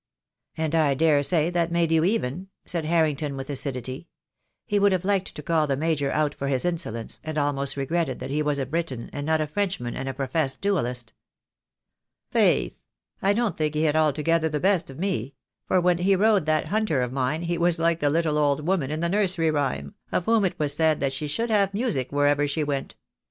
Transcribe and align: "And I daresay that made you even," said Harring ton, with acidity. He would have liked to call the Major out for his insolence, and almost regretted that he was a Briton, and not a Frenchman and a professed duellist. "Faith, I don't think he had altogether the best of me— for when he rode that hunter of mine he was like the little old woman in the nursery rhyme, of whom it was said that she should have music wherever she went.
"And 0.57 0.73
I 0.73 0.95
daresay 0.95 1.51
that 1.51 1.71
made 1.71 1.91
you 1.91 2.03
even," 2.03 2.47
said 2.65 2.85
Harring 2.85 3.15
ton, 3.17 3.37
with 3.37 3.51
acidity. 3.51 4.07
He 4.65 4.79
would 4.79 4.91
have 4.93 5.05
liked 5.05 5.35
to 5.35 5.43
call 5.43 5.67
the 5.67 5.77
Major 5.77 6.11
out 6.11 6.33
for 6.33 6.47
his 6.47 6.65
insolence, 6.65 7.19
and 7.23 7.37
almost 7.37 7.77
regretted 7.77 8.17
that 8.17 8.31
he 8.31 8.41
was 8.41 8.57
a 8.57 8.65
Briton, 8.65 9.11
and 9.13 9.27
not 9.27 9.41
a 9.41 9.45
Frenchman 9.45 9.95
and 9.95 10.09
a 10.09 10.13
professed 10.15 10.59
duellist. 10.59 11.13
"Faith, 12.31 12.79
I 13.21 13.33
don't 13.33 13.55
think 13.55 13.75
he 13.75 13.83
had 13.83 13.95
altogether 13.95 14.49
the 14.49 14.59
best 14.59 14.89
of 14.89 14.97
me— 14.97 15.35
for 15.67 15.79
when 15.79 15.99
he 15.99 16.15
rode 16.15 16.47
that 16.47 16.65
hunter 16.69 17.03
of 17.03 17.13
mine 17.13 17.43
he 17.43 17.59
was 17.59 17.77
like 17.77 17.99
the 17.99 18.09
little 18.09 18.39
old 18.39 18.65
woman 18.65 18.89
in 18.89 19.01
the 19.01 19.07
nursery 19.09 19.51
rhyme, 19.51 19.93
of 20.11 20.25
whom 20.25 20.45
it 20.45 20.57
was 20.57 20.73
said 20.73 20.99
that 21.01 21.13
she 21.13 21.27
should 21.27 21.51
have 21.51 21.75
music 21.75 22.11
wherever 22.11 22.47
she 22.47 22.63
went. 22.63 22.95